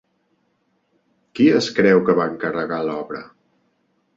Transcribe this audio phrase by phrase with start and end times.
[1.39, 3.21] Qui es creu que va encarregar l'obra?